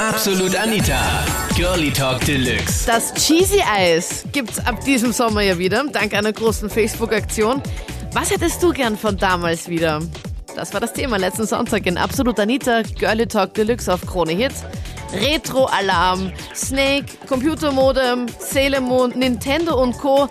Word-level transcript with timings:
Absolut 0.00 0.56
Anita, 0.56 1.26
Girlie 1.54 1.90
Talk 1.90 2.24
Deluxe. 2.24 2.86
Das 2.86 3.12
Cheesy 3.12 3.60
Eis 3.60 4.26
gibt's 4.32 4.58
ab 4.66 4.82
diesem 4.82 5.12
Sommer 5.12 5.42
ja 5.42 5.58
wieder, 5.58 5.84
dank 5.92 6.14
einer 6.14 6.32
großen 6.32 6.70
Facebook-Aktion. 6.70 7.62
Was 8.14 8.30
hättest 8.30 8.62
du 8.62 8.72
gern 8.72 8.96
von 8.96 9.18
damals 9.18 9.68
wieder? 9.68 10.00
Das 10.56 10.72
war 10.72 10.80
das 10.80 10.94
Thema 10.94 11.18
letzten 11.18 11.44
Sonntag 11.44 11.84
in 11.84 11.98
Absolut 11.98 12.40
Anita, 12.40 12.80
Girlie 12.98 13.26
Talk 13.26 13.52
Deluxe 13.52 13.92
auf 13.92 14.00
Krone 14.06 14.32
Hits. 14.32 14.64
Retro-Alarm, 15.12 16.32
Snake, 16.54 17.04
Computermodem, 17.28 18.26
Sailor 18.38 18.80
Moon, 18.80 19.10
Nintendo 19.14 19.82
und 19.82 19.98
Co. 19.98 20.30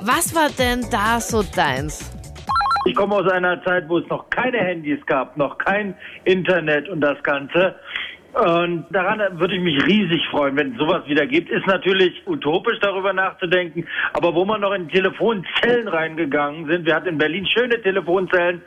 Was 0.00 0.34
war 0.34 0.50
denn 0.50 0.86
da 0.90 1.22
so 1.22 1.42
deins? 1.42 2.10
Ich 2.86 2.94
komme 2.94 3.16
aus 3.16 3.30
einer 3.30 3.62
Zeit, 3.64 3.88
wo 3.88 3.98
es 3.98 4.08
noch 4.08 4.28
keine 4.30 4.58
Handys 4.58 5.04
gab, 5.06 5.36
noch 5.36 5.58
kein 5.58 5.94
Internet 6.24 6.88
und 6.88 7.02
das 7.02 7.22
Ganze. 7.22 7.74
Und 8.32 8.86
daran 8.90 9.20
würde 9.40 9.56
ich 9.56 9.60
mich 9.60 9.84
riesig 9.86 10.20
freuen, 10.30 10.56
wenn 10.56 10.72
es 10.72 10.78
sowas 10.78 11.02
wieder 11.06 11.26
gibt. 11.26 11.50
Ist 11.50 11.66
natürlich 11.66 12.22
utopisch, 12.26 12.78
darüber 12.80 13.12
nachzudenken. 13.12 13.86
Aber 14.12 14.34
wo 14.34 14.44
man 14.44 14.60
noch 14.60 14.72
in 14.72 14.88
Telefonzellen 14.88 15.88
reingegangen 15.88 16.66
sind, 16.66 16.86
wir 16.86 16.94
hatten 16.94 17.08
in 17.08 17.18
Berlin 17.18 17.46
schöne 17.46 17.80
Telefonzellen 17.82 18.62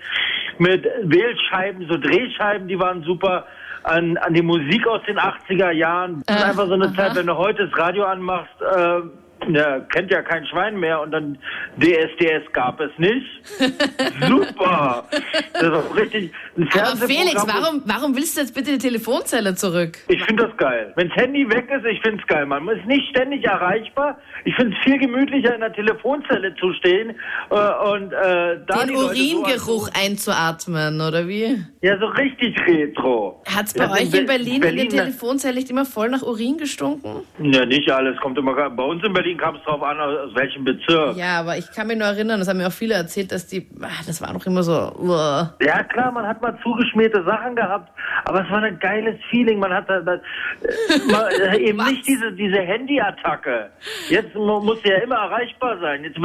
mit 0.58 0.84
Wählscheiben, 1.04 1.88
so 1.90 1.98
Drehscheiben, 1.98 2.68
die 2.68 2.80
waren 2.80 3.04
super. 3.04 3.46
An, 3.86 4.16
an 4.20 4.34
die 4.34 4.42
Musik 4.42 4.88
aus 4.88 5.02
den 5.06 5.20
80er 5.20 5.72
Jahren. 5.72 6.24
Das 6.26 6.38
ist 6.38 6.42
Äh, 6.44 6.46
einfach 6.52 6.68
so 6.68 6.74
eine 6.74 6.86
aha. 6.86 6.94
Zeit, 6.96 7.16
wenn 7.18 7.28
du 7.28 7.36
heute 7.36 7.68
das 7.68 7.78
Radio 7.78 8.06
anmachst, 8.06 8.54
äh, 8.62 9.02
ja, 9.50 9.80
kennt 9.82 10.10
ja 10.12 10.22
kein 10.22 10.46
Schwein 10.48 10.78
mehr 10.80 11.02
und 11.02 11.12
dann 11.12 11.38
DSDS 11.78 12.52
gab 12.54 12.80
es 12.80 12.92
nicht. 12.98 13.26
Super! 14.28 15.06
Das 15.54 15.72
war 15.72 15.96
richtig 15.96 16.32
ein 16.58 16.70
Aber 16.74 16.96
Felix, 17.08 17.46
warum, 17.48 17.82
warum 17.86 18.16
willst 18.16 18.38
du 18.38 18.42
jetzt 18.42 18.54
bitte 18.56 18.72
die 18.74 18.78
Telefonzelle 18.78 19.56
zurück? 19.56 19.98
ich 20.08 20.24
finde 20.24 20.48
das 20.48 20.58
geil. 20.58 20.94
Wenns 20.96 21.14
Handy 21.16 21.48
weg 21.50 21.70
ist, 21.70 21.86
ich 21.86 22.00
finde 22.02 22.22
es 22.22 22.28
geil. 22.28 22.46
Man 22.46 22.68
ist 22.70 22.86
nicht 22.86 23.08
ständig 23.10 23.44
erreichbar. 23.44 24.18
Ich 24.46 24.56
finde 24.56 24.76
es 24.78 24.84
viel 24.84 24.98
gemütlicher, 25.00 25.54
in 25.56 25.62
der 25.62 25.74
Telefonzelle 25.74 26.56
zu 26.56 26.74
stehen 26.74 27.12
äh, 27.50 27.56
und 27.56 28.12
äh, 28.14 28.60
da 28.68 28.86
Den 28.86 28.96
Uringeruch 28.96 29.88
So 29.88 29.92
einzuatmen, 29.94 31.02
oder 31.02 31.28
wie? 31.28 31.64
ja, 31.82 31.98
so 32.00 32.06
richtig 32.08 32.56
retro. 32.68 33.42
Hat's 33.54 33.74
bei 33.74 33.86
Ja, 33.86 33.92
euch 33.92 34.14
in 34.14 34.26
Berlin, 34.26 34.56
in 34.56 34.62
der 34.62 34.68
Berlin- 34.70 34.90
Telefonzelle 34.90 35.56
nicht 35.56 35.70
immer 35.70 35.86
voll 35.86 36.10
nach 36.10 36.22
Urin 36.22 36.58
gestunken? 36.58 37.24
Ja, 37.40 37.66
nicht 37.66 37.90
alles. 37.92 38.18
Kommt 38.20 38.38
immer. 38.38 38.54
Bei 38.70 38.84
uns 38.84 39.04
in 39.04 39.14
Berlin 39.14 39.33
kam 39.38 39.56
es 39.56 39.64
drauf 39.64 39.82
an, 39.84 40.00
aus 40.00 40.34
welchem 40.36 40.64
Bezirk. 40.64 41.16
Ja, 41.16 41.40
aber 41.40 41.58
ich 41.58 41.72
kann 41.72 41.88
mich 41.88 41.98
nur 41.98 42.08
erinnern, 42.08 42.40
das 42.40 42.48
haben 42.48 42.58
mir 42.58 42.68
auch 42.68 42.72
viele 42.72 42.96
erzählt, 42.96 43.32
dass 43.32 43.48
die, 43.48 43.68
ah, 43.82 44.04
das 44.06 44.22
war 44.22 44.34
doch 44.34 44.46
immer 44.46 44.64
so, 44.64 44.74
uah. 44.74 45.56
Ja 45.62 45.84
klar, 45.84 46.12
man 46.12 46.28
hat 46.28 46.42
mal 46.42 46.58
zugeschmierte 46.64 47.24
Sachen 47.24 47.56
gehabt, 47.56 47.93
aber 48.26 48.44
es 48.46 48.50
war 48.52 48.62
ein 48.64 48.80
geiles 48.80 49.16
Feeling. 49.30 49.60
Man 49.60 49.74
hat 49.74 49.90
da, 49.90 50.00
da, 50.02 50.20
mal, 51.12 51.30
äh, 51.34 51.58
eben 51.70 51.78
Was? 51.80 51.90
nicht 51.92 52.08
diese 52.08 52.32
diese 52.34 52.58
Handyattacke. 52.60 53.70
Jetzt 54.10 54.34
mu- 54.36 54.60
muss 54.62 54.80
ja 54.84 54.96
immer 54.98 55.16
erreichbar 55.16 55.80
sein. 55.80 56.04
Jetzt, 56.04 56.18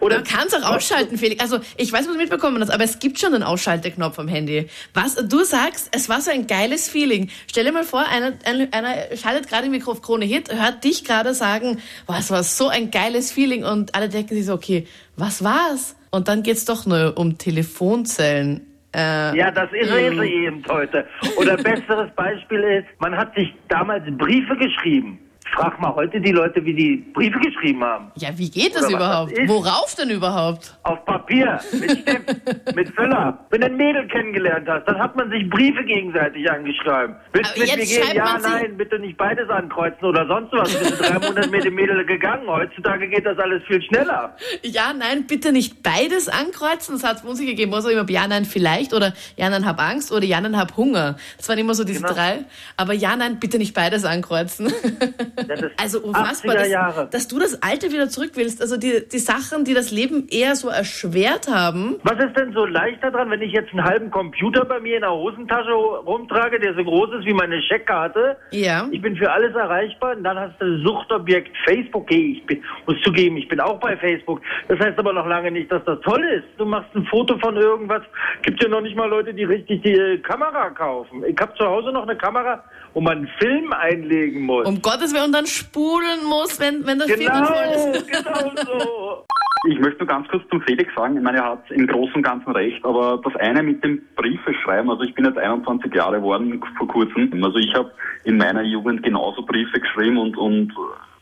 oder 0.00 0.16
Man 0.16 0.24
kann 0.24 0.46
es 0.46 0.54
auch 0.54 0.74
ausschalten, 0.76 1.18
Felix. 1.18 1.40
Also, 1.42 1.58
ich 1.76 1.92
weiß, 1.92 2.06
was 2.06 2.12
du 2.12 2.18
mitbekommen 2.18 2.60
hast, 2.60 2.70
aber 2.70 2.84
es 2.84 2.98
gibt 2.98 3.18
schon 3.18 3.34
einen 3.34 3.42
Ausschalteknopf 3.42 4.18
am 4.18 4.28
Handy. 4.28 4.68
Was 4.94 5.14
du 5.16 5.44
sagst, 5.44 5.88
es 5.94 6.08
war 6.08 6.20
so 6.20 6.30
ein 6.30 6.46
geiles 6.46 6.88
Feeling. 6.88 7.30
Stell 7.48 7.64
dir 7.64 7.72
mal 7.72 7.84
vor, 7.84 8.04
einer, 8.08 8.32
einer, 8.72 9.16
schaltet 9.16 9.48
gerade 9.48 9.66
im 9.66 9.72
Mikro 9.72 9.92
auf 9.92 10.02
Krone 10.02 10.24
Hit, 10.24 10.52
hört 10.54 10.84
dich 10.84 11.04
gerade 11.04 11.34
sagen, 11.34 11.78
boah, 12.06 12.16
es 12.18 12.30
war 12.30 12.42
so 12.42 12.68
ein 12.68 12.90
geiles 12.90 13.32
Feeling 13.32 13.64
und 13.64 13.94
alle 13.94 14.08
denken 14.08 14.34
sich 14.34 14.46
so, 14.46 14.54
okay, 14.54 14.86
was 15.16 15.42
war's? 15.44 15.96
Und 16.10 16.28
dann 16.28 16.42
geht's 16.42 16.64
doch 16.64 16.84
nur 16.86 17.16
um 17.16 17.38
Telefonzellen. 17.38 18.66
Äh, 18.94 19.36
Ja, 19.36 19.50
das 19.50 19.70
ist 19.72 19.90
Mm. 19.90 20.20
es 20.20 20.24
eben 20.26 20.62
heute. 20.68 21.06
Oder 21.36 21.56
besseres 21.56 22.10
Beispiel 22.14 22.60
ist, 22.60 22.86
man 23.00 23.16
hat 23.16 23.34
sich 23.34 23.54
damals 23.68 24.04
Briefe 24.18 24.56
geschrieben. 24.56 25.18
Frag 25.54 25.78
mal 25.80 25.94
heute 25.94 26.20
die 26.20 26.32
Leute, 26.32 26.64
wie 26.64 26.72
die 26.74 26.96
Briefe 27.12 27.38
geschrieben 27.40 27.82
haben. 27.84 28.10
ja, 28.16 28.30
wie 28.36 28.48
geht 28.48 28.74
das 28.74 28.86
Oder 28.86 28.96
überhaupt? 28.96 29.36
das. 29.36 29.48
Worauf 29.48 29.94
denn 29.96 30.10
überhaupt? 30.10 30.78
Auf 30.84 31.04
Papier, 31.04 31.60
mit 31.72 31.90
Stift, 31.90 32.74
mit 32.76 32.88
Füller. 32.94 33.38
Wenn 33.50 33.60
du 33.60 33.66
ein 33.66 33.76
Mädel 33.76 34.06
kennengelernt 34.08 34.66
hast, 34.68 34.86
dann 34.86 34.98
hat 34.98 35.14
man 35.16 35.30
sich 35.30 35.48
Briefe 35.50 35.84
gegenseitig 35.84 36.50
angeschrieben. 36.50 37.16
Willst 37.32 37.54
du 37.56 37.60
mit 37.60 37.68
jetzt 37.68 37.78
mir 37.78 38.04
gehen? 38.06 38.16
Ja, 38.16 38.38
nein, 38.38 38.76
bitte 38.76 38.98
nicht 38.98 39.16
beides 39.18 39.48
ankreuzen 39.50 40.04
oder 40.04 40.26
sonst 40.26 40.52
was. 40.52 41.20
Monate 41.22 41.48
mit 41.50 41.64
dem 41.64 41.74
Mädel 41.74 42.04
gegangen. 42.06 42.46
Heutzutage 42.48 43.08
geht 43.08 43.26
das 43.26 43.38
alles 43.38 43.62
viel 43.66 43.82
schneller. 43.82 44.34
Ja, 44.62 44.92
nein, 44.92 45.26
bitte 45.26 45.52
nicht 45.52 45.82
beides 45.82 46.28
ankreuzen. 46.28 46.94
Das 46.94 47.04
hat 47.04 47.16
es 47.18 47.24
nicht 47.24 47.46
gegeben. 47.48 47.74
Also 47.74 47.88
immer 47.90 48.08
ja, 48.08 48.26
nein, 48.26 48.44
vielleicht 48.44 48.94
oder 48.94 49.12
ja, 49.36 49.50
nein, 49.50 49.66
hab 49.66 49.80
Angst 49.80 50.12
oder 50.12 50.24
ja, 50.24 50.40
nein, 50.40 50.56
hab 50.56 50.76
Hunger. 50.76 51.16
Das 51.36 51.48
waren 51.48 51.58
immer 51.58 51.74
so 51.74 51.84
diese 51.84 52.00
Genau. 52.02 52.14
drei. 52.14 52.44
Aber 52.76 52.94
ja, 52.94 53.16
nein, 53.16 53.38
bitte 53.38 53.58
nicht 53.58 53.74
beides 53.74 54.04
ankreuzen. 54.04 54.72
Also 55.76 56.00
unfassbar, 56.00 56.56
80er 56.56 56.68
Jahre. 56.68 57.00
dass, 57.10 57.10
dass 57.10 57.28
du 57.28 57.38
das 57.38 57.62
Alte 57.62 57.90
wieder 57.92 58.08
zurück 58.08 58.32
willst. 58.34 58.60
Also 58.60 58.76
die, 58.76 59.06
die 59.10 59.18
Sachen, 59.18 59.64
die 59.64 59.74
das 59.74 59.90
Leben 59.90 60.26
eher 60.30 60.54
so 60.56 60.68
erschwert 60.68 61.48
haben. 61.48 61.96
Was 62.02 62.18
ist 62.24 62.36
denn 62.36 62.52
so 62.52 62.64
leicht 62.66 63.02
daran, 63.02 63.30
wenn 63.30 63.42
ich 63.42 63.52
jetzt 63.52 63.70
einen 63.72 63.84
halben 63.84 64.10
Computer 64.10 64.64
bei 64.64 64.80
mir 64.80 64.96
in 64.96 65.02
der 65.02 65.12
Hosentasche 65.12 65.72
rumtrage, 65.72 66.60
der 66.60 66.74
so 66.74 66.84
groß 66.84 67.10
ist 67.20 67.26
wie 67.26 67.32
meine 67.34 67.60
Scheckkarte? 67.62 68.36
Ja. 68.50 68.88
Ich 68.90 69.00
bin 69.00 69.16
für 69.16 69.30
alles 69.30 69.54
erreichbar 69.54 70.16
und 70.16 70.24
dann 70.24 70.38
hast 70.38 70.60
du 70.60 70.82
Suchtobjekt 70.82 71.56
Facebook. 71.64 72.02
Okay, 72.02 72.36
ich 72.38 72.46
bin, 72.46 72.62
muss 72.86 73.00
zugeben, 73.02 73.36
ich 73.36 73.48
bin 73.48 73.60
auch 73.60 73.78
bei 73.78 73.96
Facebook. 73.96 74.40
Das 74.68 74.78
heißt 74.80 74.98
aber 74.98 75.12
noch 75.12 75.26
lange 75.26 75.50
nicht, 75.50 75.70
dass 75.70 75.84
das 75.84 76.00
toll 76.00 76.24
ist. 76.24 76.48
Du 76.58 76.64
machst 76.64 76.88
ein 76.94 77.06
Foto 77.06 77.38
von 77.38 77.56
irgendwas. 77.56 78.02
Gibt 78.42 78.62
ja 78.62 78.68
noch 78.68 78.80
nicht 78.80 78.96
mal 78.96 79.08
Leute, 79.08 79.32
die 79.32 79.44
richtig 79.44 79.82
die 79.82 79.92
äh, 79.92 80.18
Kamera 80.18 80.70
kaufen. 80.70 81.22
Ich 81.24 81.36
habe 81.40 81.54
zu 81.54 81.64
Hause 81.64 81.92
noch 81.92 82.02
eine 82.02 82.16
Kamera, 82.16 82.64
wo 82.94 83.00
man 83.00 83.18
einen 83.18 83.28
Film 83.38 83.72
einlegen 83.72 84.42
muss. 84.42 84.66
Um 84.66 84.82
Gottes 84.82 85.14
Willen 85.14 85.21
und 85.22 85.32
dann 85.32 85.46
spulen 85.46 86.24
muss, 86.24 86.58
wenn, 86.60 86.86
wenn 86.86 86.98
das 86.98 87.08
genau, 87.08 87.44
voll 87.44 87.94
ist. 87.94 88.06
genau 88.24 88.52
so. 88.56 89.24
Ich 89.68 89.78
möchte 89.78 90.00
nur 90.00 90.08
ganz 90.08 90.26
kurz 90.28 90.42
zum 90.50 90.60
Felix 90.62 90.92
sagen, 90.96 91.16
ich 91.16 91.22
meine, 91.22 91.38
er 91.38 91.50
hat 91.50 91.70
im 91.70 91.86
Großen 91.86 92.16
und 92.16 92.22
Ganzen 92.22 92.50
recht, 92.50 92.84
aber 92.84 93.20
das 93.22 93.36
eine 93.36 93.62
mit 93.62 93.82
dem 93.84 94.02
Briefe 94.16 94.52
schreiben, 94.54 94.90
also 94.90 95.04
ich 95.04 95.14
bin 95.14 95.24
jetzt 95.24 95.38
21 95.38 95.94
Jahre 95.94 96.16
geworden 96.16 96.60
vor 96.76 96.88
kurzem, 96.88 97.30
also 97.44 97.58
ich 97.58 97.72
habe 97.74 97.92
in 98.24 98.38
meiner 98.38 98.62
Jugend 98.62 99.04
genauso 99.04 99.42
Briefe 99.42 99.78
geschrieben 99.78 100.18
und, 100.18 100.36
und 100.36 100.72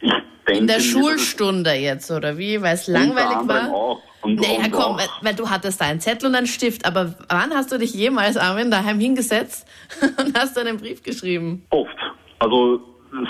ich 0.01 0.11
denke... 0.49 0.61
In 0.61 0.67
der 0.67 0.77
mir, 0.77 0.83
Schulstunde 0.83 1.73
jetzt, 1.73 2.11
oder 2.11 2.39
wie? 2.39 2.63
Weil 2.63 2.75
es 2.75 2.87
langweilig 2.87 3.47
war? 3.47 3.75
Auch. 3.75 4.03
Und, 4.23 4.41
Naja, 4.41 4.65
und 4.65 4.71
komm, 4.71 4.83
auch, 4.83 4.99
weil, 4.99 5.09
weil 5.21 5.35
du 5.35 5.51
hattest 5.51 5.81
da 5.81 5.87
einen 5.87 6.01
Zettel 6.01 6.29
und 6.29 6.35
einen 6.35 6.47
Stift, 6.47 6.87
aber 6.87 7.15
wann 7.29 7.53
hast 7.55 7.73
du 7.73 7.79
dich 7.79 7.93
jemals, 7.93 8.39
Armin, 8.39 8.71
daheim 8.71 8.99
hingesetzt 8.99 9.69
und 10.19 10.39
hast 10.39 10.59
einen 10.59 10.79
Brief 10.79 11.03
geschrieben? 11.03 11.67
Oft. 11.71 11.97
Also 12.39 12.81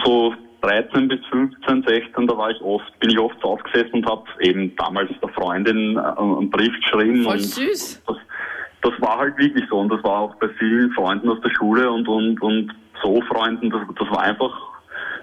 so 0.04 0.34
13 0.62 1.08
bis 1.08 1.20
15, 1.30 1.84
16, 1.86 2.26
da 2.26 2.36
war 2.36 2.50
ich 2.50 2.60
oft, 2.60 2.98
bin 3.00 3.10
ich 3.10 3.18
oft 3.18 3.42
aufgesessen 3.42 3.94
und 3.94 4.06
habe 4.06 4.24
eben 4.40 4.74
damals 4.76 5.10
der 5.20 5.28
Freundin 5.30 5.96
äh, 5.96 6.00
einen 6.00 6.50
Brief 6.50 6.72
geschrieben. 6.80 7.24
Voll 7.24 7.34
und 7.34 7.40
süß. 7.40 8.02
Das, 8.06 8.16
das 8.82 8.92
war 9.00 9.18
halt 9.18 9.38
wirklich 9.38 9.64
so 9.68 9.78
und 9.78 9.90
das 9.90 10.02
war 10.02 10.20
auch 10.20 10.34
bei 10.36 10.48
vielen 10.58 10.90
Freunden 10.92 11.28
aus 11.28 11.40
der 11.42 11.50
Schule 11.50 11.90
und 11.90 12.08
und 12.08 12.40
und 12.40 12.74
so 13.02 13.20
Freunden, 13.22 13.70
das, 13.70 13.80
das 13.98 14.10
war 14.10 14.22
einfach, 14.22 14.52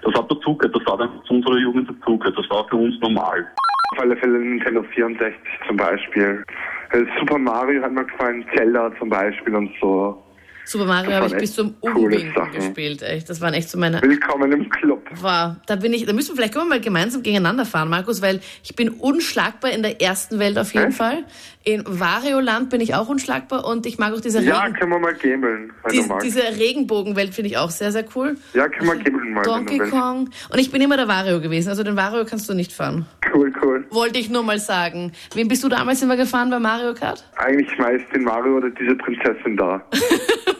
das 0.02 0.14
hat 0.14 0.30
dazugehört, 0.30 0.74
das 0.74 0.92
hat 0.92 1.00
einfach 1.00 1.24
zu 1.24 1.34
unserer 1.34 1.58
Jugend 1.58 1.88
dazugehört, 1.88 2.36
das 2.38 2.50
war 2.50 2.66
für 2.68 2.76
uns 2.76 2.98
normal. 3.00 3.46
Auf 3.92 4.00
alle 4.00 4.16
Fälle 4.16 4.38
Nintendo 4.38 4.82
64 4.82 5.36
zum 5.66 5.76
Beispiel. 5.76 6.44
Äh, 6.92 7.04
Super 7.18 7.38
Mario 7.38 7.82
hat 7.82 7.92
mir 7.92 8.04
gefallen, 8.04 8.44
Zelda 8.54 8.90
zum 8.98 9.08
Beispiel 9.08 9.54
und 9.54 9.70
so. 9.80 10.22
Super 10.68 10.84
Mario 10.84 11.12
habe 11.12 11.28
ich 11.28 11.36
bis 11.38 11.54
zum 11.54 11.76
Umwinken 11.80 12.34
gespielt, 12.52 13.00
echt. 13.02 13.30
Das 13.30 13.40
waren 13.40 13.54
echt 13.54 13.70
so 13.70 13.78
meine. 13.78 14.02
Willkommen 14.02 14.52
im 14.52 14.68
Club. 14.68 15.02
Wow, 15.22 15.52
da 15.64 15.76
bin 15.76 15.94
ich, 15.94 16.04
da 16.04 16.12
müssen 16.12 16.32
wir 16.32 16.36
vielleicht 16.36 16.52
können 16.52 16.66
wir 16.66 16.74
mal 16.76 16.80
gemeinsam 16.82 17.22
gegeneinander 17.22 17.64
fahren, 17.64 17.88
Markus, 17.88 18.20
weil 18.20 18.40
ich 18.62 18.76
bin 18.76 18.90
unschlagbar 18.90 19.70
in 19.70 19.82
der 19.82 20.02
ersten 20.02 20.38
Welt 20.38 20.58
auf 20.58 20.74
jeden 20.74 20.88
Echt? 20.88 20.98
Fall. 20.98 21.24
In 21.64 21.84
Wario-Land 21.86 22.68
bin 22.68 22.82
ich 22.82 22.94
auch 22.94 23.08
unschlagbar 23.08 23.64
und 23.64 23.86
ich 23.86 23.98
mag 23.98 24.12
auch 24.12 24.20
diese, 24.20 24.42
Ja, 24.42 24.60
Regen, 24.60 24.76
können 24.76 24.92
wir 24.92 24.98
mal 24.98 25.14
gameln, 25.14 25.72
wenn 25.84 25.92
die, 25.92 26.02
du 26.02 26.06
magst. 26.08 26.26
diese 26.26 26.42
Regenbogenwelt 26.42 27.32
finde 27.34 27.48
ich 27.48 27.56
auch 27.56 27.70
sehr, 27.70 27.90
sehr 27.90 28.04
cool. 28.14 28.36
Ja, 28.52 28.68
können 28.68 28.88
wir 28.88 28.96
gameln 28.96 29.32
mal, 29.32 29.42
Donkey. 29.44 29.78
Kong. 29.78 30.28
Und 30.50 30.58
ich 30.58 30.70
bin 30.70 30.82
immer 30.82 30.98
der 30.98 31.08
Wario 31.08 31.40
gewesen, 31.40 31.70
also 31.70 31.82
den 31.82 31.96
Wario 31.96 32.26
kannst 32.26 32.46
du 32.50 32.52
nicht 32.52 32.72
fahren. 32.72 33.06
Cool, 33.34 33.50
cool. 33.62 33.86
Wollte 33.90 34.18
ich 34.18 34.28
nur 34.28 34.42
mal 34.42 34.58
sagen. 34.58 35.12
Wen 35.34 35.48
bist 35.48 35.64
du 35.64 35.70
damals 35.70 36.02
immer 36.02 36.16
gefahren 36.18 36.50
bei 36.50 36.58
Mario 36.58 36.92
Kart? 36.92 37.24
Eigentlich 37.36 37.76
meist 37.78 38.04
den 38.14 38.24
Mario 38.24 38.58
oder 38.58 38.68
diese 38.70 38.94
Prinzessin 38.96 39.56
da. 39.56 39.82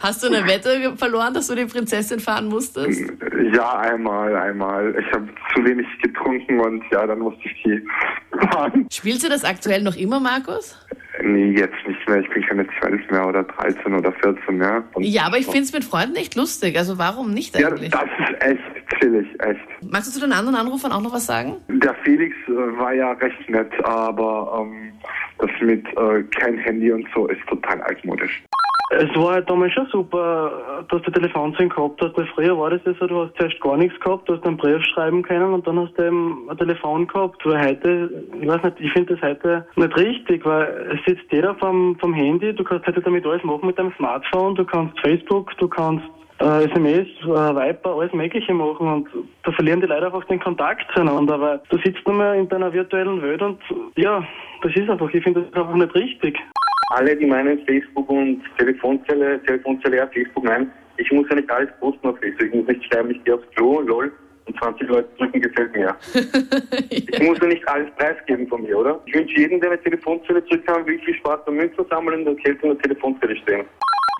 Hast 0.00 0.22
du 0.22 0.28
eine 0.28 0.46
Wette 0.46 0.96
verloren, 0.96 1.34
dass 1.34 1.48
du 1.48 1.54
die 1.54 1.66
Prinzessin 1.66 2.20
fahren 2.20 2.46
musstest? 2.46 3.12
Ja, 3.52 3.78
einmal, 3.80 4.34
einmal. 4.36 4.94
Ich 4.98 5.12
habe 5.12 5.28
zu 5.54 5.64
wenig 5.64 5.86
getrunken 6.02 6.60
und 6.60 6.82
ja, 6.90 7.06
dann 7.06 7.18
musste 7.18 7.40
ich 7.44 7.62
die 7.64 7.82
fahren. 8.50 8.86
Spielst 8.92 9.24
du 9.24 9.28
das 9.28 9.44
aktuell 9.44 9.82
noch 9.82 9.96
immer, 9.96 10.20
Markus? 10.20 10.76
Nee, 11.22 11.50
jetzt 11.58 11.74
nicht 11.86 12.08
mehr. 12.08 12.20
Ich 12.20 12.30
bin 12.30 12.42
keine 12.46 12.66
12 12.80 13.10
mehr 13.10 13.26
oder 13.26 13.42
13 13.42 13.92
oder 13.92 14.12
14 14.12 14.56
mehr. 14.56 14.84
Und 14.94 15.02
Ja, 15.04 15.24
aber 15.24 15.38
ich 15.38 15.46
finde 15.46 15.62
es 15.62 15.72
mit 15.72 15.82
Freunden 15.84 16.14
echt 16.14 16.36
lustig. 16.36 16.78
Also 16.78 16.96
warum 16.98 17.32
nicht 17.34 17.58
Ja, 17.58 17.68
eigentlich? 17.68 17.90
das 17.90 18.04
ist 18.04 18.42
echt 18.42 19.00
chillig, 19.00 19.26
echt. 19.40 19.60
Magst 19.90 20.08
du 20.08 20.12
zu 20.12 20.20
den 20.20 20.32
anderen 20.32 20.54
Anrufern 20.56 20.92
auch 20.92 21.02
noch 21.02 21.12
was 21.12 21.26
sagen? 21.26 21.56
Der 21.68 21.94
Felix 22.04 22.36
äh, 22.46 22.52
war 22.78 22.94
ja 22.94 23.12
recht 23.12 23.50
nett, 23.50 23.72
aber 23.84 24.60
ähm, 24.62 24.92
das 25.38 25.50
mit 25.60 25.84
äh, 25.88 26.22
kein 26.38 26.56
Handy 26.58 26.92
und 26.92 27.06
so 27.12 27.26
ist 27.26 27.40
total 27.48 27.80
altmodisch. 27.82 28.40
Es 28.90 29.14
war 29.16 29.34
halt 29.34 29.50
damals 29.50 29.74
schon 29.74 29.86
super, 29.92 30.84
dass 30.88 31.02
du 31.02 31.10
Telefonzellen 31.10 31.68
gehabt 31.68 32.00
hast, 32.00 32.16
weil 32.16 32.26
früher 32.34 32.58
war 32.58 32.70
das 32.70 32.80
ja 32.86 32.94
so, 32.98 33.06
du 33.06 33.24
hast 33.24 33.36
zuerst 33.36 33.60
gar 33.60 33.76
nichts 33.76 34.00
gehabt, 34.00 34.28
du 34.28 34.34
hast 34.34 34.46
einen 34.46 34.56
Brief 34.56 34.82
schreiben 34.84 35.22
können 35.22 35.52
und 35.52 35.66
dann 35.66 35.78
hast 35.78 35.98
du 35.98 36.06
eben 36.06 36.48
ein 36.48 36.56
Telefon 36.56 37.06
gehabt. 37.06 37.44
Weil 37.44 37.68
heute, 37.68 38.24
ich 38.40 38.48
weiß 38.48 38.62
nicht, 38.62 38.80
ich 38.80 38.92
finde 38.92 39.14
das 39.14 39.22
heute 39.22 39.66
nicht 39.76 39.96
richtig, 39.96 40.44
weil 40.46 40.96
es 40.96 41.04
sitzt 41.04 41.30
jeder 41.30 41.54
vom, 41.56 41.98
vom 42.00 42.14
Handy, 42.14 42.54
du 42.54 42.64
kannst 42.64 42.86
heute 42.86 43.02
damit 43.02 43.26
alles 43.26 43.44
machen 43.44 43.66
mit 43.66 43.78
deinem 43.78 43.92
Smartphone, 43.98 44.54
du 44.54 44.64
kannst 44.64 44.98
Facebook, 45.00 45.54
du 45.58 45.68
kannst 45.68 46.04
äh, 46.40 46.64
SMS, 46.64 47.08
äh, 47.24 47.26
Viper, 47.26 47.90
alles 47.90 48.12
Mögliche 48.14 48.54
machen 48.54 48.88
und 48.88 49.08
da 49.42 49.52
verlieren 49.52 49.82
die 49.82 49.86
Leute 49.86 50.06
einfach 50.06 50.24
den 50.24 50.40
Kontakt 50.40 50.86
zueinander, 50.94 51.38
weil 51.38 51.60
du 51.68 51.76
sitzt 51.78 52.06
nur 52.06 52.16
mehr 52.16 52.34
in 52.34 52.48
deiner 52.48 52.72
virtuellen 52.72 53.20
Welt 53.20 53.42
und 53.42 53.60
ja, 53.96 54.24
das 54.62 54.74
ist 54.74 54.88
einfach, 54.88 55.12
ich 55.12 55.22
finde 55.22 55.42
das 55.42 55.52
einfach 55.52 55.74
nicht 55.74 55.94
richtig 55.94 56.38
alle, 56.90 57.16
die 57.16 57.26
meinen 57.26 57.64
Facebook 57.66 58.08
und 58.08 58.42
Telefonzelle, 58.58 59.42
Telefonzelle, 59.44 59.98
ja, 59.98 60.06
Facebook, 60.06 60.44
nein, 60.44 60.70
ich 60.96 61.10
muss 61.12 61.28
ja 61.28 61.36
nicht 61.36 61.50
alles 61.50 61.70
posten 61.80 62.08
auf 62.08 62.18
Facebook. 62.18 62.48
Ich 62.48 62.54
muss 62.54 62.66
nicht 62.66 62.92
schreiben, 62.92 63.10
ich 63.10 63.22
gehe 63.24 63.34
aufs 63.34 63.48
Klo, 63.54 63.80
lol, 63.80 64.12
und 64.46 64.58
20 64.58 64.88
Leute 64.88 65.08
drücken, 65.18 65.40
gefällt 65.40 65.76
mir. 65.76 65.96
ich 66.90 67.22
muss 67.22 67.38
ja 67.40 67.46
nicht 67.46 67.68
alles 67.68 67.90
preisgeben 67.96 68.48
von 68.48 68.62
mir, 68.62 68.78
oder? 68.78 69.00
Ich 69.06 69.14
wünsche 69.14 69.38
jedem, 69.38 69.60
der 69.60 69.70
eine 69.72 69.82
Telefonzelle 69.82 70.44
zurückkam, 70.46 70.86
will 70.86 70.98
viel 71.00 71.14
Spaß 71.14 71.44
beim 71.44 71.56
Münzen 71.56 71.84
sammeln 71.88 72.26
und 72.26 72.42
Kälte 72.42 72.66
in 72.66 72.74
der 72.74 72.82
Telefonzelle 72.82 73.36
stehen. 73.36 73.66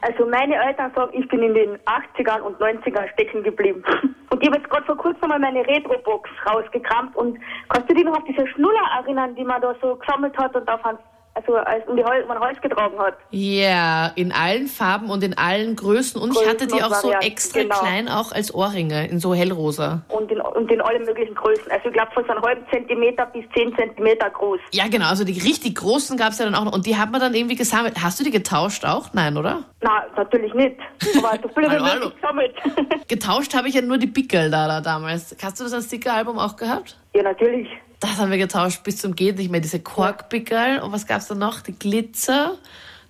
Also 0.02 0.26
meine 0.26 0.54
Eltern 0.54 0.92
sagen, 0.94 1.10
ich 1.12 1.26
bin 1.28 1.42
in 1.42 1.54
den 1.54 1.78
80ern 1.78 2.40
und 2.40 2.56
90ern 2.58 3.12
stecken 3.14 3.42
geblieben. 3.42 3.82
Und 4.30 4.42
ich 4.42 4.48
habe 4.50 4.58
jetzt 4.58 4.70
gerade 4.70 4.84
vor 4.84 4.96
kurzem 4.98 5.30
mal 5.30 5.38
meine 5.38 5.66
Retro-Box 5.66 6.28
rausgekramt 6.46 7.16
und 7.16 7.38
kannst 7.70 7.90
du 7.90 7.94
dich 7.94 8.04
noch 8.04 8.18
auf 8.18 8.24
diese 8.24 8.46
Schnuller 8.46 8.84
erinnern, 9.00 9.34
die 9.34 9.42
man 9.42 9.60
da 9.62 9.74
so 9.80 9.96
gesammelt 9.96 10.36
hat 10.36 10.54
und 10.54 10.68
auf 10.68 10.84
einen 10.84 10.98
also 11.38 11.54
als 11.56 11.86
um 11.86 11.96
die 11.96 12.04
Hol 12.04 12.24
man 12.26 12.38
Holz 12.40 12.60
getragen 12.60 12.98
hat. 12.98 13.16
Ja, 13.30 13.68
yeah, 13.68 14.12
in 14.16 14.32
allen 14.32 14.66
Farben 14.66 15.10
und 15.10 15.22
in 15.22 15.38
allen 15.38 15.76
Größen. 15.76 16.20
Und 16.20 16.30
Größen 16.30 16.42
ich 16.42 16.48
hatte 16.48 16.66
die 16.66 16.82
auch 16.82 16.94
so 16.94 17.12
extra 17.12 17.62
genau. 17.62 17.78
klein, 17.78 18.08
auch 18.08 18.32
als 18.32 18.52
Ohrringe, 18.52 19.06
in 19.08 19.20
so 19.20 19.34
hellrosa. 19.34 20.02
Und 20.08 20.30
in, 20.32 20.40
und 20.40 20.70
in 20.70 20.80
allen 20.80 21.04
möglichen 21.04 21.34
Größen. 21.34 21.70
Also 21.70 21.88
ich 21.88 21.92
glaube 21.92 22.10
von 22.12 22.24
so 22.24 22.32
einem 22.32 22.42
halben 22.42 22.66
Zentimeter 22.70 23.26
bis 23.26 23.44
zehn 23.54 23.74
Zentimeter 23.76 24.30
groß. 24.30 24.60
Ja, 24.72 24.88
genau. 24.88 25.08
Also 25.08 25.24
die 25.24 25.38
richtig 25.38 25.76
großen 25.76 26.16
gab 26.16 26.32
es 26.32 26.38
ja 26.38 26.44
dann 26.44 26.54
auch 26.54 26.64
noch. 26.64 26.72
Und 26.72 26.86
die 26.86 26.96
hat 26.96 27.10
man 27.10 27.20
dann 27.20 27.34
irgendwie 27.34 27.56
gesammelt. 27.56 27.94
Hast 28.02 28.18
du 28.18 28.24
die 28.24 28.30
getauscht 28.30 28.84
auch? 28.84 29.12
Nein, 29.12 29.36
oder? 29.36 29.64
Nein, 29.80 30.02
natürlich 30.16 30.52
nicht. 30.54 30.76
Aber 31.18 31.38
so 31.42 31.48
viele 31.54 31.80
hallo. 31.80 32.10
gesammelt. 32.10 32.54
Getauscht 33.08 33.54
habe 33.54 33.68
ich 33.68 33.74
ja 33.74 33.82
nur 33.82 33.98
die 33.98 34.08
Pickel 34.08 34.50
da, 34.50 34.66
da 34.66 34.80
damals. 34.80 35.36
Hast 35.42 35.60
du 35.60 35.64
das 35.64 35.72
als 35.72 35.86
Stickeralbum 35.86 36.38
auch 36.38 36.56
gehabt? 36.56 36.96
Ja, 37.14 37.22
natürlich 37.22 37.68
das 38.00 38.18
haben 38.18 38.30
wir 38.30 38.38
getauscht 38.38 38.82
bis 38.84 38.98
zum 38.98 39.14
geht 39.16 39.38
nicht 39.38 39.50
mehr. 39.50 39.60
Diese 39.60 39.80
Korkpickel 39.80 40.80
und 40.80 40.92
was 40.92 41.06
gab's 41.06 41.26
da 41.26 41.34
noch? 41.34 41.60
Die 41.60 41.72
Glitzer, 41.72 42.56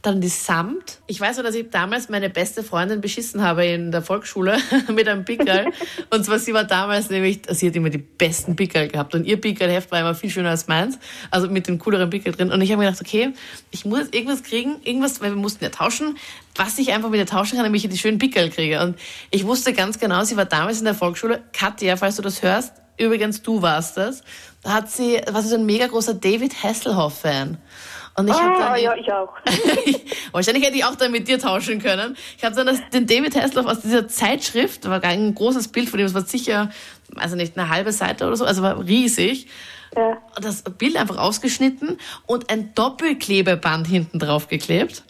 dann 0.00 0.20
die 0.20 0.28
Samt. 0.28 1.00
Ich 1.06 1.20
weiß 1.20 1.36
nur, 1.36 1.44
dass 1.44 1.54
ich 1.54 1.70
damals 1.70 2.08
meine 2.08 2.30
beste 2.30 2.62
Freundin 2.62 3.00
beschissen 3.00 3.42
habe 3.42 3.66
in 3.66 3.90
der 3.90 4.00
Volksschule 4.00 4.56
mit 4.94 5.08
einem 5.08 5.24
Pickel. 5.24 5.66
und 6.10 6.24
zwar 6.24 6.38
sie 6.38 6.54
war 6.54 6.64
damals 6.64 7.10
nämlich, 7.10 7.40
sie 7.50 7.66
hat 7.66 7.76
immer 7.76 7.90
die 7.90 7.98
besten 7.98 8.56
Pickel 8.56 8.88
gehabt 8.88 9.14
und 9.14 9.26
ihr 9.26 9.40
Pickelheft 9.40 9.90
war 9.90 10.00
immer 10.00 10.14
viel 10.14 10.30
schöner 10.30 10.50
als 10.50 10.68
meins, 10.68 10.98
also 11.30 11.48
mit 11.48 11.66
den 11.66 11.78
cooleren 11.78 12.08
Pickel 12.08 12.32
drin. 12.32 12.52
Und 12.52 12.62
ich 12.62 12.70
habe 12.70 12.80
mir 12.80 12.86
gedacht, 12.86 13.02
okay, 13.04 13.32
ich 13.70 13.84
muss 13.84 13.98
jetzt 13.98 14.14
irgendwas 14.14 14.42
kriegen, 14.42 14.76
irgendwas, 14.84 15.20
weil 15.20 15.30
wir 15.30 15.36
mussten 15.36 15.64
ja 15.64 15.70
tauschen, 15.70 16.16
was 16.54 16.78
ich 16.78 16.92
einfach 16.92 17.10
mit 17.10 17.18
ihr 17.18 17.26
tauschen 17.26 17.56
kann, 17.56 17.64
damit 17.64 17.84
ich 17.84 17.90
die 17.90 17.98
schönen 17.98 18.18
Pickel 18.18 18.50
kriege. 18.50 18.80
Und 18.80 18.96
ich 19.30 19.44
wusste 19.44 19.72
ganz 19.72 19.98
genau, 19.98 20.22
sie 20.24 20.36
war 20.36 20.46
damals 20.46 20.78
in 20.78 20.84
der 20.84 20.94
Volksschule. 20.94 21.42
Katja, 21.52 21.96
falls 21.96 22.16
du 22.16 22.22
das 22.22 22.42
hörst, 22.42 22.72
übrigens 22.98 23.42
du 23.42 23.62
warst 23.62 23.96
das, 23.96 24.22
hat 24.64 24.90
sie, 24.90 25.20
war 25.30 25.42
sie 25.42 25.48
so 25.48 25.56
ein 25.56 25.66
mega 25.66 25.86
großer 25.86 26.14
David 26.14 26.62
Hasselhoff-Fan. 26.62 27.58
Und 28.16 28.26
ich 28.26 28.34
ah, 28.34 28.40
habe 28.40 28.58
dann, 28.58 28.82
ja, 28.82 28.96
ich 28.96 29.12
auch. 29.12 29.32
wahrscheinlich 30.32 30.64
hätte 30.64 30.76
ich 30.76 30.84
auch 30.84 30.96
dann 30.96 31.12
mit 31.12 31.28
dir 31.28 31.38
tauschen 31.38 31.80
können. 31.80 32.16
Ich 32.36 32.44
habe 32.44 32.56
dann 32.56 32.66
das, 32.66 32.80
den 32.92 33.06
David 33.06 33.36
Hasselhoff 33.36 33.66
aus 33.66 33.80
dieser 33.80 34.08
Zeitschrift, 34.08 34.84
da 34.84 34.90
war 34.90 34.98
gar 34.98 35.12
ein 35.12 35.34
großes 35.36 35.68
Bild 35.68 35.88
von 35.88 36.00
ihm, 36.00 36.06
das 36.06 36.14
war 36.14 36.24
sicher, 36.24 36.70
also 37.14 37.36
nicht 37.36 37.56
eine 37.56 37.68
halbe 37.68 37.92
Seite 37.92 38.26
oder 38.26 38.36
so, 38.36 38.44
also 38.44 38.62
war 38.62 38.84
riesig. 38.84 39.46
Ja. 39.96 40.18
Das 40.40 40.62
Bild 40.62 40.96
einfach 40.96 41.16
ausgeschnitten 41.16 41.96
und 42.26 42.50
ein 42.50 42.74
Doppelklebeband 42.74 43.86
hinten 43.86 44.18
drauf 44.18 44.48
geklebt. 44.48 45.04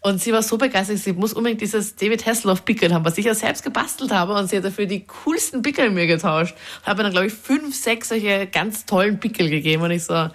Und 0.00 0.20
sie 0.20 0.32
war 0.32 0.42
so 0.42 0.58
begeistert, 0.58 0.98
sie 0.98 1.12
muss 1.12 1.32
unbedingt 1.32 1.60
dieses 1.60 1.96
David 1.96 2.26
Hasselhoff 2.26 2.64
Pickel 2.64 2.92
haben, 2.92 3.04
was 3.04 3.18
ich 3.18 3.24
ja 3.24 3.34
selbst 3.34 3.62
gebastelt 3.62 4.12
habe. 4.12 4.34
Und 4.34 4.48
sie 4.48 4.56
hat 4.56 4.64
dafür 4.64 4.86
die 4.86 5.06
coolsten 5.06 5.62
Pickel 5.62 5.90
mir 5.90 6.06
getauscht. 6.06 6.54
Und 6.80 6.86
habe 6.86 6.98
mir 6.98 7.02
dann, 7.04 7.12
glaube 7.12 7.26
ich, 7.26 7.32
fünf, 7.32 7.74
sechs 7.74 8.08
solche 8.08 8.46
ganz 8.46 8.86
tollen 8.86 9.20
Pickel 9.20 9.50
gegeben. 9.50 9.82
Und 9.82 9.90
ich 9.90 10.04
so, 10.04 10.28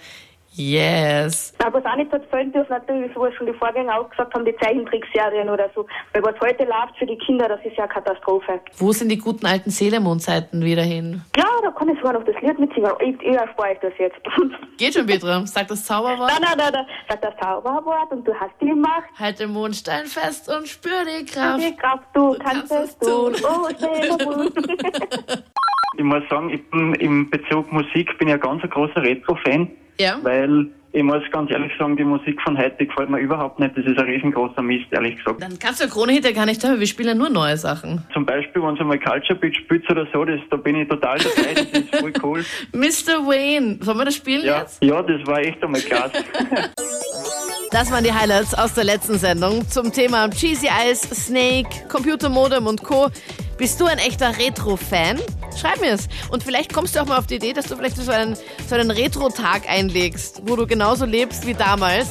Yes. 0.60 1.54
Aber 1.60 1.78
was 1.78 1.86
auch 1.86 1.96
nicht 1.96 2.12
fehlen 2.30 2.52
dürfen, 2.52 2.70
natürlich, 2.70 3.14
so 3.14 3.22
was 3.22 3.34
schon 3.36 3.48
die 3.48 3.54
Vorgänger 3.54 3.98
auch 3.98 4.10
gesagt 4.10 4.34
haben, 4.34 4.44
die 4.44 4.56
Zeichentrickserien 4.58 5.50
oder 5.50 5.70
so. 5.74 5.86
Weil 6.12 6.24
was 6.24 6.36
heute 6.42 6.66
läuft 6.66 6.98
für 6.98 7.06
die 7.06 7.18
Kinder, 7.18 7.48
das 7.48 7.60
ist 7.64 7.78
ja 7.78 7.86
eine 7.86 7.94
Katastrophe. 7.94 8.60
Wo 8.78 8.92
sind 8.92 9.10
die 9.10 9.18
guten 9.18 9.46
alten 9.46 9.70
Seelemond-Zeiten 9.70 10.62
wieder 10.66 10.82
hin? 10.82 11.22
Ja, 11.38 11.46
da 11.64 11.72
kann 11.72 11.88
ich 11.88 11.98
sogar 12.00 12.14
noch 12.14 12.26
das 12.26 12.36
Lied 12.42 12.60
mitsingen. 12.60 12.92
Ich, 13.00 13.16
ich 13.22 13.38
erspare 13.38 13.74
ich 13.74 13.80
das 13.80 13.94
jetzt. 14.00 14.18
Geht 14.78 14.94
schon, 14.94 15.06
Petra. 15.06 15.46
Sag 15.46 15.70
das 15.70 15.86
Zauberwort. 15.86 16.30
Nein, 16.40 16.42
nein, 16.42 16.58
nein, 16.58 16.74
nein. 16.74 16.86
Sag 17.08 17.22
das 17.22 17.34
Zauberwort 17.42 18.12
und 18.12 18.28
du 18.28 18.34
hast 18.34 18.52
die. 18.60 18.69
Halt 19.20 19.40
den 19.40 19.52
Mondstein 19.52 20.06
fest 20.06 20.50
und 20.50 20.68
spür 20.68 21.04
die 21.04 21.26
Kraft. 21.26 21.62
Die 21.62 21.76
Kraft, 21.76 22.06
du, 22.14 22.34
du 22.34 22.40
kannst, 22.40 22.70
kannst, 22.70 23.02
es 23.02 23.08
tun. 23.08 23.34
tun. 23.34 23.44
Oh, 23.44 23.68
ich 25.98 26.04
muss 26.04 26.24
sagen, 26.30 26.50
ich 26.52 26.70
bin 26.70 26.94
im 26.96 27.30
Bezug 27.30 27.72
Musik 27.72 28.18
bin 28.18 28.30
ja 28.30 28.38
ganz 28.38 28.64
ein 28.64 28.70
großer 28.70 29.02
Retro-Fan. 29.02 29.70
Ja. 30.00 30.18
Weil 30.24 30.68
ich 30.92 31.04
muss 31.04 31.22
ganz 31.32 31.52
ehrlich 31.52 31.72
sagen, 31.78 31.98
die 31.98 32.04
Musik 32.04 32.42
von 32.42 32.58
heute 32.58 32.86
gefällt 32.86 33.10
mir 33.10 33.20
überhaupt 33.20 33.60
nicht. 33.60 33.78
Das 33.78 33.86
ist 33.86 33.98
ein 34.00 34.06
riesengroßer 34.06 34.62
Mist, 34.62 34.88
ehrlich 34.92 35.18
gesagt. 35.18 35.42
Dann 35.42 35.60
kannst 35.60 35.82
du 35.82 35.84
ja 35.86 35.90
Krone 35.90 36.20
ja 36.20 36.32
gar 36.32 36.46
nicht 36.46 36.64
hören, 36.64 36.80
wir 36.80 36.88
spielen 36.88 37.10
ja 37.10 37.16
nur 37.16 37.30
neue 37.30 37.58
Sachen. 37.58 38.04
Zum 38.14 38.26
Beispiel, 38.26 38.64
wenn 38.64 38.76
du 38.76 38.86
mal 38.86 38.98
Culture 38.98 39.38
Beat 39.38 39.56
spielst 39.56 39.90
oder 39.92 40.08
so, 40.12 40.26
das, 40.26 40.40
da 40.50 40.58
bin 40.58 40.78
ich 40.78 40.88
total 40.88 41.20
dabei, 41.20 41.54
das 41.54 41.66
ist 41.66 41.96
voll 42.00 42.14
cool. 42.24 42.46
Mr. 42.74 43.28
Wayne, 43.28 43.78
sollen 43.82 43.98
wir 43.98 44.06
das 44.06 44.16
spielen 44.16 44.46
ja. 44.46 44.60
jetzt? 44.60 44.84
Ja, 44.84 45.04
das 45.04 45.26
war 45.28 45.40
echt 45.40 45.64
einmal 45.64 45.82
klasse. 45.82 46.24
Das 47.72 47.92
waren 47.92 48.04
die 48.04 48.14
Highlights 48.14 48.56
aus 48.56 48.74
der 48.74 48.84
letzten 48.84 49.20
Sendung 49.20 49.70
zum 49.70 49.94
Thema 49.94 50.28
Cheesy 50.32 50.68
Eyes, 50.68 51.02
Snake, 51.02 51.70
Computermodem 51.88 52.66
und 52.66 52.84
Co. 52.84 53.10
Bist 53.58 53.80
du 53.80 53.86
ein 53.86 54.00
echter 54.00 54.36
Retro-Fan? 54.40 55.20
Schreib 55.56 55.80
mir 55.80 55.92
es. 55.94 56.08
Und 56.32 56.44
vielleicht 56.44 56.74
kommst 56.74 56.96
du 56.96 57.02
auch 57.02 57.06
mal 57.06 57.20
auf 57.20 57.28
die 57.28 57.36
Idee, 57.36 57.54
dass 57.54 57.66
du 57.68 57.76
vielleicht 57.76 57.98
so 57.98 58.12
einen, 58.12 58.36
so 58.68 58.74
einen 58.74 58.90
Retro-Tag 58.90 59.70
einlegst, 59.70 60.42
wo 60.48 60.56
du 60.56 60.66
genauso 60.66 61.06
lebst 61.06 61.46
wie 61.46 61.54
damals. 61.54 62.08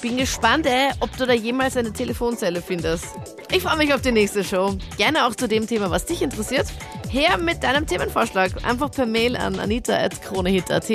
Bin 0.00 0.16
gespannt, 0.16 0.64
ey, 0.64 0.90
ob 1.00 1.14
du 1.18 1.26
da 1.26 1.34
jemals 1.34 1.76
eine 1.76 1.92
Telefonzelle 1.92 2.62
findest. 2.62 3.04
Ich 3.52 3.62
freue 3.62 3.76
mich 3.76 3.92
auf 3.92 4.00
die 4.00 4.12
nächste 4.12 4.42
Show. 4.42 4.74
Gerne 4.96 5.26
auch 5.26 5.34
zu 5.34 5.48
dem 5.48 5.66
Thema, 5.66 5.90
was 5.90 6.06
dich 6.06 6.22
interessiert. 6.22 6.66
Her 7.10 7.36
mit 7.36 7.62
deinem 7.62 7.86
Themenvorschlag. 7.86 8.52
Einfach 8.64 8.90
per 8.90 9.04
Mail 9.04 9.36
an 9.36 9.60
anita.kronehit.at. 9.60 10.90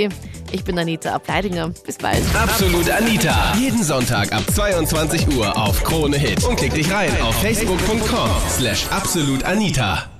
Ich 0.52 0.64
bin 0.64 0.78
Anita 0.80 1.14
Ableidinger. 1.14 1.70
Bis 1.86 1.98
bald. 1.98 2.24
Absolut 2.34 2.90
Anita. 2.90 3.54
Jeden 3.58 3.84
Sonntag 3.84 4.32
ab 4.34 4.44
22 4.54 5.28
Uhr 5.36 5.56
auf 5.56 5.84
Krone 5.84 6.18
Hit. 6.18 6.44
Und 6.44 6.58
klick 6.58 6.74
dich 6.74 6.92
rein 6.92 7.12
auf 7.22 7.36
facebook.com 7.42 8.30
slash 8.50 8.88
absolutanita. 8.90 10.19